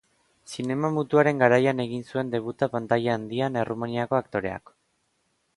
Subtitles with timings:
[0.53, 4.77] Zinema mutuaren garaian egin zuen debuta pantaila handian Errumaniako aktoreak.